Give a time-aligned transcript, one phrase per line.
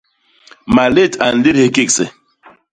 [0.75, 2.05] Malét a nlédés kégse.